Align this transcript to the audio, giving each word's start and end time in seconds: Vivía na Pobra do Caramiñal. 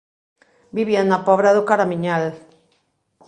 Vivía 0.77 1.01
na 1.03 1.17
Pobra 1.27 1.55
do 1.55 1.67
Caramiñal. 1.69 2.23